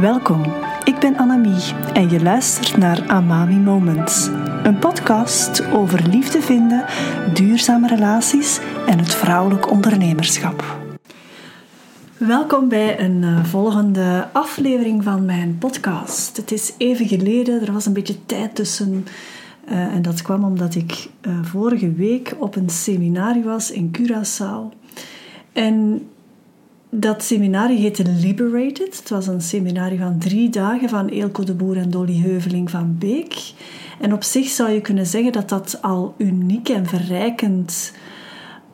[0.00, 0.42] Welkom,
[0.84, 4.26] ik ben Annemie en je luistert naar Amami Moments.
[4.62, 6.84] Een podcast over liefde vinden,
[7.34, 10.64] duurzame relaties en het vrouwelijk ondernemerschap.
[12.16, 16.36] Welkom bij een uh, volgende aflevering van mijn podcast.
[16.36, 19.06] Het is even geleden, er was een beetje tijd tussen.
[19.68, 24.76] Uh, en dat kwam omdat ik uh, vorige week op een seminar was in Curaçao.
[25.52, 26.08] En
[27.00, 28.96] dat seminarie heette Liberated.
[28.96, 32.96] Het was een seminarie van drie dagen van Eelco de Boer en Dolly Heuveling van
[32.98, 33.52] Beek.
[34.00, 37.92] En op zich zou je kunnen zeggen dat dat al uniek en verrijkend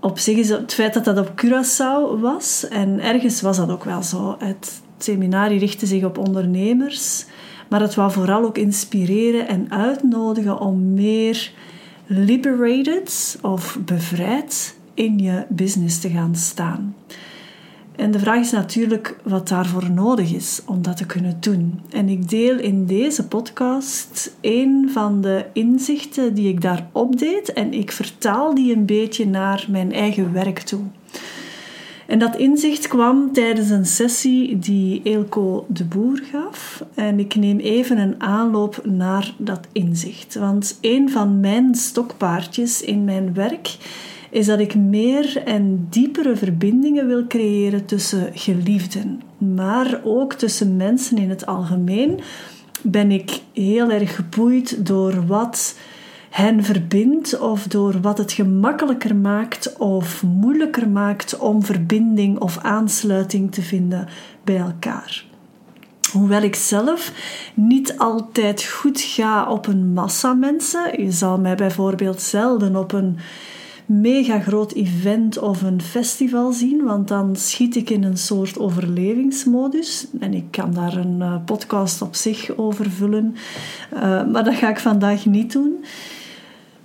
[0.00, 2.68] op zich is het feit dat dat op Curaçao was.
[2.68, 4.36] En ergens was dat ook wel zo.
[4.38, 7.24] Het seminarie richtte zich op ondernemers.
[7.68, 11.52] Maar het wou vooral ook inspireren en uitnodigen om meer
[12.06, 16.94] liberated of bevrijd in je business te gaan staan.
[18.00, 21.80] En de vraag is natuurlijk wat daarvoor nodig is om dat te kunnen doen.
[21.90, 27.72] En ik deel in deze podcast een van de inzichten die ik daar opdeed en
[27.72, 30.80] ik vertaal die een beetje naar mijn eigen werk toe.
[32.06, 36.84] En dat inzicht kwam tijdens een sessie die Eelco de Boer gaf.
[36.94, 40.34] En ik neem even een aanloop naar dat inzicht.
[40.34, 43.76] Want een van mijn stokpaardjes in mijn werk
[44.30, 51.18] is dat ik meer en diepere verbindingen wil creëren tussen geliefden, maar ook tussen mensen
[51.18, 52.20] in het algemeen.
[52.82, 55.78] Ben ik heel erg geboeid door wat
[56.30, 63.52] hen verbindt of door wat het gemakkelijker maakt of moeilijker maakt om verbinding of aansluiting
[63.52, 64.08] te vinden
[64.44, 65.24] bij elkaar.
[66.12, 67.12] Hoewel ik zelf
[67.54, 73.18] niet altijd goed ga op een massa mensen, je zal mij bijvoorbeeld zelden op een
[73.90, 80.06] mega groot event of een festival zien, want dan schiet ik in een soort overlevingsmodus.
[80.20, 83.34] En ik kan daar een uh, podcast op zich over vullen,
[83.94, 85.84] uh, maar dat ga ik vandaag niet doen.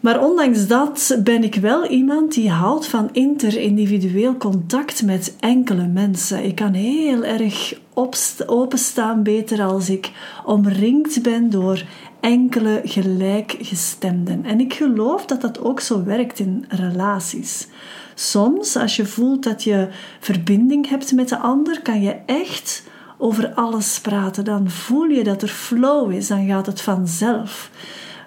[0.00, 6.44] Maar ondanks dat ben ik wel iemand die houdt van interindividueel contact met enkele mensen.
[6.44, 7.80] Ik kan heel erg
[8.46, 10.10] openstaan beter als ik
[10.44, 11.84] omringd ben door
[12.20, 14.44] enkele gelijkgestemden.
[14.44, 17.68] En ik geloof dat dat ook zo werkt in relaties.
[18.14, 19.88] Soms, als je voelt dat je
[20.20, 22.84] verbinding hebt met de ander, kan je echt
[23.18, 24.44] over alles praten.
[24.44, 27.70] Dan voel je dat er flow is, dan gaat het vanzelf.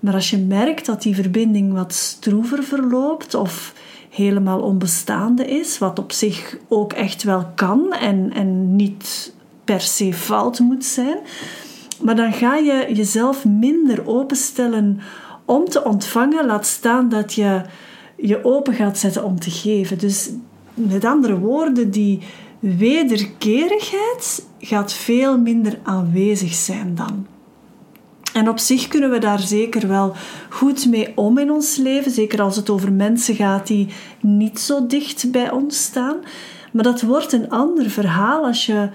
[0.00, 3.74] Maar als je merkt dat die verbinding wat stroever verloopt of
[4.10, 9.32] helemaal onbestaande is, wat op zich ook echt wel kan en, en niet
[9.70, 11.18] per se fout moet zijn,
[12.00, 15.00] maar dan ga je jezelf minder openstellen
[15.44, 17.62] om te ontvangen, laat staan dat je
[18.16, 19.98] je open gaat zetten om te geven.
[19.98, 20.30] Dus
[20.74, 22.22] met andere woorden, die
[22.58, 27.26] wederkerigheid gaat veel minder aanwezig zijn dan.
[28.32, 30.14] En op zich kunnen we daar zeker wel
[30.48, 33.88] goed mee om in ons leven, zeker als het over mensen gaat die
[34.20, 36.16] niet zo dicht bij ons staan.
[36.72, 38.88] Maar dat wordt een ander verhaal als je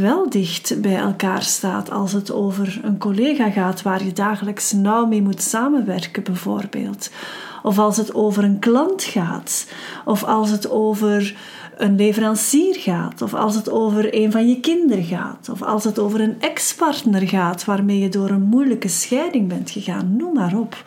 [0.00, 5.06] wel dicht bij elkaar staat als het over een collega gaat waar je dagelijks nauw
[5.06, 7.10] mee moet samenwerken, bijvoorbeeld.
[7.62, 9.66] Of als het over een klant gaat,
[10.04, 11.36] of als het over
[11.76, 15.98] een leverancier gaat, of als het over een van je kinderen gaat, of als het
[15.98, 20.82] over een ex-partner gaat waarmee je door een moeilijke scheiding bent gegaan, noem maar op.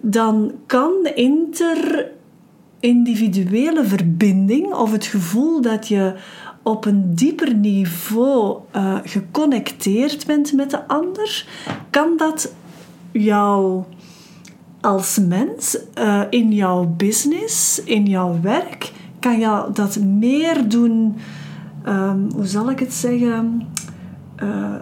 [0.00, 6.14] Dan kan inter-individuele verbinding of het gevoel dat je
[6.66, 11.46] op een dieper niveau uh, geconnecteerd bent met de ander,
[11.90, 12.52] kan dat
[13.12, 13.82] jou
[14.80, 21.16] als mens uh, in jouw business, in jouw werk, kan jou dat meer doen,
[21.86, 23.68] um, hoe zal ik het zeggen?
[24.42, 24.74] Uh,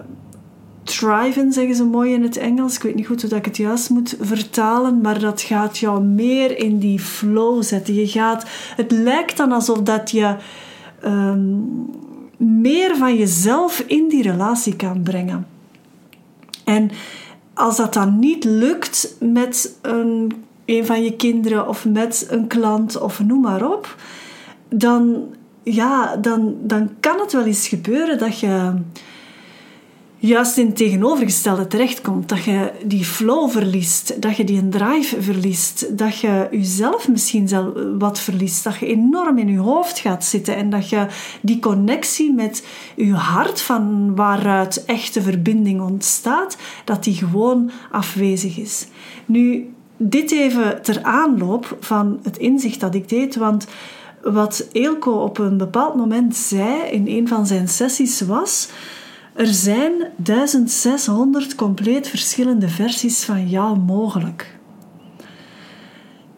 [1.51, 2.77] zeggen ze mooi in het Engels.
[2.77, 6.59] Ik weet niet goed hoe ik het juist moet vertalen, maar dat gaat jou meer
[6.59, 7.95] in die flow zetten.
[7.95, 8.47] Je gaat,
[8.77, 10.37] het lijkt dan alsof dat je
[11.05, 11.59] Ehm,
[12.37, 15.47] meer van jezelf in die relatie kan brengen.
[16.65, 16.91] En
[17.55, 20.33] als dat dan niet lukt met een,
[20.65, 23.97] een van je kinderen of met een klant of noem maar op,
[24.69, 25.25] dan,
[25.63, 28.73] ja, dan, dan kan het wel eens gebeuren dat je
[30.27, 32.29] juist in het tegenovergestelde terechtkomt.
[32.29, 37.73] Dat je die flow verliest, dat je die drive verliest, dat je jezelf misschien zelf
[37.99, 41.07] wat verliest, dat je enorm in je hoofd gaat zitten en dat je
[41.41, 42.67] die connectie met
[42.97, 48.87] je hart, van waaruit echte verbinding ontstaat, dat die gewoon afwezig is.
[49.27, 53.67] Nu, dit even ter aanloop van het inzicht dat ik deed, want
[54.23, 58.69] wat Eelco op een bepaald moment zei in een van zijn sessies was
[59.35, 64.59] Er zijn 1600 compleet verschillende versies van jou mogelijk.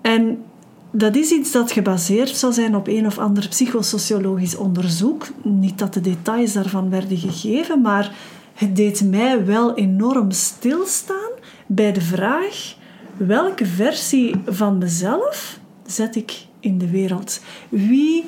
[0.00, 0.44] En
[0.90, 5.26] dat is iets dat gebaseerd zou zijn op een of ander psychosociologisch onderzoek.
[5.42, 8.14] Niet dat de details daarvan werden gegeven, maar
[8.54, 11.30] het deed mij wel enorm stilstaan
[11.66, 12.74] bij de vraag:
[13.16, 17.40] welke versie van mezelf zet ik in de wereld?
[17.68, 18.24] Wie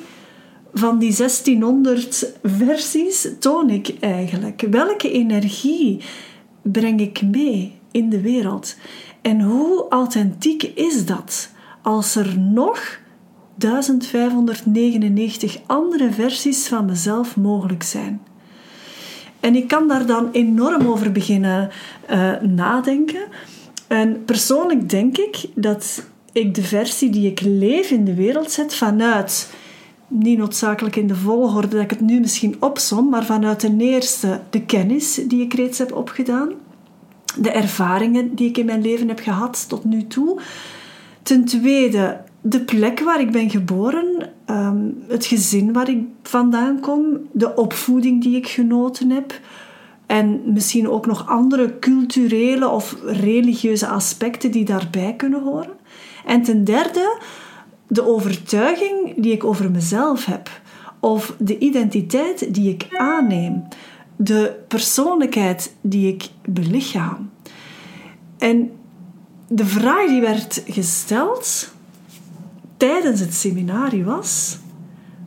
[0.73, 4.67] van die 1600 versies toon ik eigenlijk?
[4.71, 6.01] Welke energie
[6.61, 8.75] breng ik mee in de wereld?
[9.21, 11.49] En hoe authentiek is dat
[11.81, 12.99] als er nog
[13.55, 18.21] 1599 andere versies van mezelf mogelijk zijn?
[19.39, 21.69] En ik kan daar dan enorm over beginnen
[22.09, 23.21] uh, nadenken.
[23.87, 28.75] En persoonlijk denk ik dat ik de versie die ik leef in de wereld zet
[28.75, 29.53] vanuit,
[30.09, 34.41] niet noodzakelijk in de volgorde dat ik het nu misschien opsom, maar vanuit ten eerste
[34.49, 36.49] de kennis die ik reeds heb opgedaan,
[37.37, 40.39] de ervaringen die ik in mijn leven heb gehad tot nu toe.
[41.23, 47.17] Ten tweede de plek waar ik ben geboren, ehm, het gezin waar ik vandaan kom,
[47.31, 49.39] de opvoeding die ik genoten heb.
[50.05, 55.77] En misschien ook nog andere culturele of religieuze aspecten die daarbij kunnen horen.
[56.25, 57.21] En ten derde,
[57.89, 60.61] de overtuiging die ik over mezelf heb,
[60.99, 63.63] of de identiteit die ik aanneem,
[64.15, 67.29] de persoonlijkheid die ik belichaam.
[68.37, 68.71] En
[69.47, 71.73] de vraag die werd gesteld
[72.77, 74.57] tijdens het seminarie was: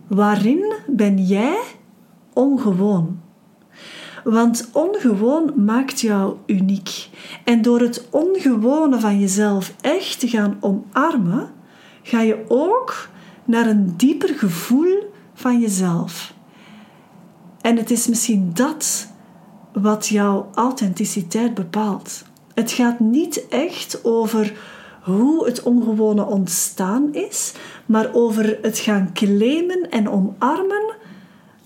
[0.06, 1.60] waarin ben jij
[2.32, 3.20] ongewoon?
[4.24, 7.08] Want ongewoon maakt jou uniek.
[7.44, 11.50] En door het ongewone van jezelf echt te gaan omarmen,
[12.02, 13.08] ga je ook
[13.44, 16.34] naar een dieper gevoel van jezelf.
[17.60, 19.06] En het is misschien dat
[19.72, 22.24] wat jouw authenticiteit bepaalt.
[22.54, 24.52] Het gaat niet echt over
[25.02, 27.52] hoe het ongewone ontstaan is,
[27.86, 30.94] maar over het gaan claimen en omarmen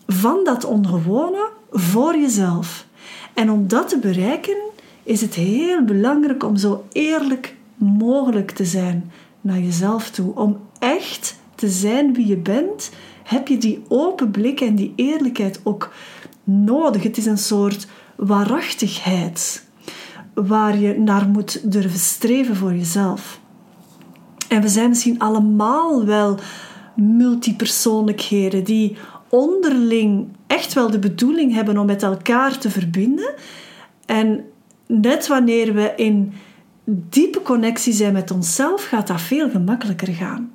[0.06, 2.86] van dat ongewone voor jezelf.
[3.34, 4.56] En om dat te bereiken
[5.02, 9.10] is het heel belangrijk om zo eerlijk mogelijk te zijn
[9.46, 10.34] naar jezelf toe.
[10.34, 12.90] Om echt te zijn wie je bent,
[13.22, 15.93] heb je die open blik en die eerlijkheid ook
[16.44, 17.02] nodig.
[17.02, 19.64] Het is een soort waarachtigheid
[20.34, 23.40] waar je naar moet durven streven voor jezelf.
[24.48, 26.38] En we zijn misschien allemaal wel
[26.96, 28.96] multipersoonlijkheden die
[29.28, 33.34] onderling echt wel de bedoeling hebben om met elkaar te verbinden.
[34.06, 34.44] En
[34.87, 36.32] net wanneer we in
[36.86, 40.52] diepe connectie zijn met onszelf, gaat dat veel gemakkelijker gaan.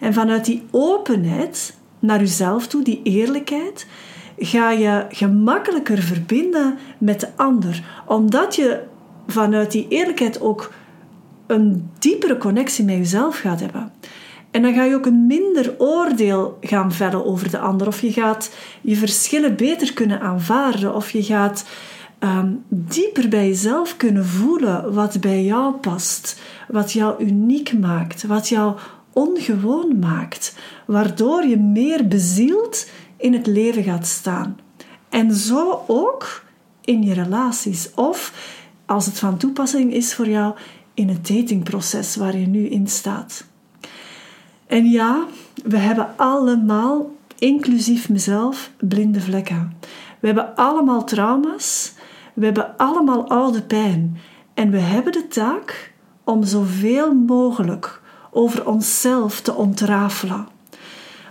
[0.00, 3.86] En vanuit die openheid naar jezelf toe, die eerlijkheid,
[4.38, 8.02] ga je gemakkelijker verbinden met de ander.
[8.06, 8.80] Omdat je
[9.26, 10.72] vanuit die eerlijkheid ook
[11.46, 13.92] een diepere connectie met jezelf gaat hebben.
[14.50, 17.86] En dan ga je ook een minder oordeel gaan vellen over de ander.
[17.86, 18.50] Of je gaat
[18.80, 20.94] je verschillen beter kunnen aanvaarden.
[20.94, 21.64] Of je gaat
[22.20, 26.40] um, dieper bij jezelf kunnen voelen wat bij jou past.
[26.68, 28.26] Wat jou uniek maakt.
[28.26, 28.78] Wat jou
[29.12, 30.56] ongewoon maakt.
[30.86, 34.58] Waardoor je meer bezield in het leven gaat staan.
[35.08, 36.44] En zo ook
[36.84, 37.90] in je relaties.
[37.94, 38.32] Of
[38.86, 40.54] als het van toepassing is voor jou
[40.94, 43.44] in het datingproces waar je nu in staat.
[44.66, 45.24] En ja,
[45.64, 49.76] we hebben allemaal, inclusief mezelf, blinde vlekken.
[50.20, 51.92] We hebben allemaal trauma's.
[52.40, 54.18] We hebben allemaal oude pijn.
[54.54, 55.92] En we hebben de taak
[56.24, 60.48] om zoveel mogelijk over onszelf te ontrafelen.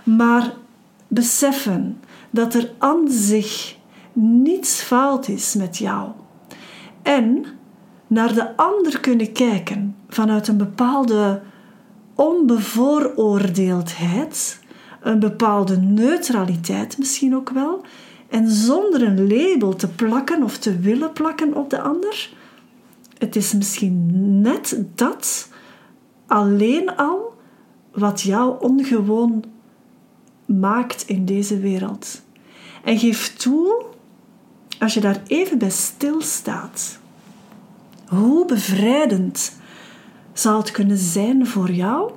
[0.04, 0.52] Maar
[1.08, 2.00] beseffen
[2.30, 3.76] dat er aan zich
[4.12, 6.08] niets fout is met jou.
[7.02, 7.44] En
[8.06, 11.42] naar de ander kunnen kijken vanuit een bepaalde
[12.14, 14.60] onbevooroordeeldheid,
[15.00, 17.84] een bepaalde neutraliteit misschien ook wel,
[18.30, 22.32] en zonder een label te plakken of te willen plakken op de ander.
[23.18, 24.06] Het is misschien
[24.40, 25.48] net dat
[26.26, 27.34] alleen al
[27.92, 29.44] wat jou ongewoon
[30.44, 32.22] maakt in deze wereld.
[32.84, 33.84] En geef toe,
[34.78, 36.98] als je daar even bij stilstaat,
[38.08, 39.52] hoe bevrijdend
[40.32, 42.10] zou het kunnen zijn voor jou?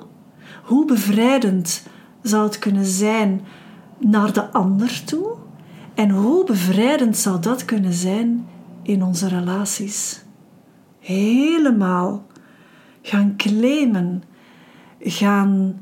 [0.63, 1.83] Hoe bevrijdend
[2.21, 3.41] zou het kunnen zijn
[3.97, 5.35] naar de ander toe?
[5.93, 8.47] En hoe bevrijdend zou dat kunnen zijn
[8.81, 10.23] in onze relaties?
[10.99, 12.25] Helemaal
[13.01, 14.23] gaan claimen,
[14.99, 15.79] gaan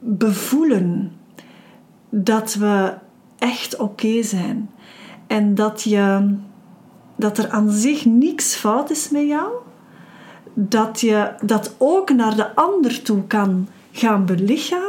[0.00, 1.12] bevoelen
[2.10, 2.94] dat we
[3.38, 4.70] echt oké zijn
[5.26, 6.34] En dat, je,
[7.16, 9.52] dat er aan zich niks fout is met jou.
[10.54, 14.83] Dat je dat ook naar de ander toe kan gaan belichamen.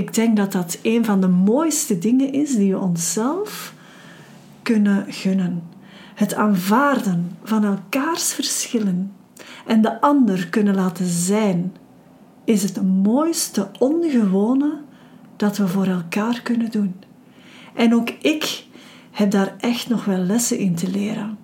[0.00, 3.74] Ik denk dat dat een van de mooiste dingen is die we onszelf
[4.62, 5.62] kunnen gunnen.
[6.14, 9.12] Het aanvaarden van elkaars verschillen
[9.66, 11.76] en de ander kunnen laten zijn,
[12.44, 14.78] is het mooiste ongewone
[15.36, 16.94] dat we voor elkaar kunnen doen.
[17.74, 18.64] En ook ik
[19.10, 21.38] heb daar echt nog wel lessen in te leren.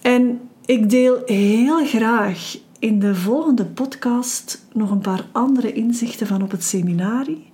[0.00, 6.42] En ik deel heel graag in de volgende podcast nog een paar andere inzichten van
[6.42, 7.52] op het seminarie.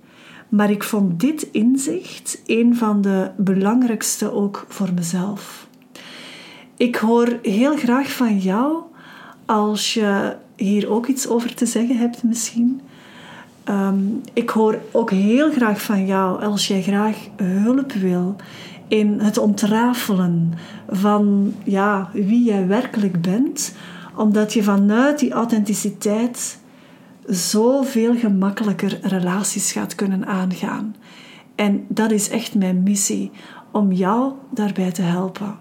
[0.49, 5.67] Maar ik vond dit inzicht een van de belangrijkste ook voor mezelf.
[6.77, 8.77] Ik hoor heel graag van jou
[9.45, 12.81] als je hier ook iets over te zeggen hebt, misschien.
[13.63, 13.99] Ehm,
[14.33, 18.35] ik hoor ook heel graag van jou als jij graag hulp wil
[18.87, 20.53] in het ontrafelen
[20.87, 23.73] van ja, wie jij werkelijk bent,
[24.19, 26.59] omdat je vanuit die authenticiteit
[27.25, 30.95] zoveel gemakkelijker relaties gaat kunnen aangaan.
[31.55, 33.31] En dat is echt mijn missie,
[33.71, 35.55] om jou daarbij te helpen.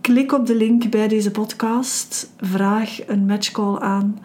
[0.00, 4.18] Klik op de link bij deze podcast, vraag een matchcall aan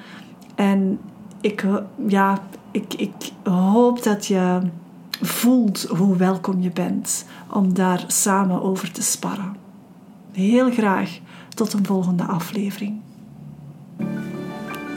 [0.55, 0.99] en
[1.41, 1.65] ik,
[2.07, 4.59] ja, ik, ik hoop dat je
[5.21, 9.55] voelt hoe welkom je bent om daar samen over te sparren.
[10.31, 13.05] Heel graag tot een volgende aflevering.